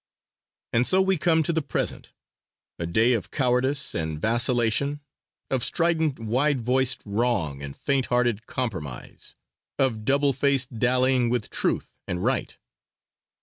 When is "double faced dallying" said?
10.03-11.29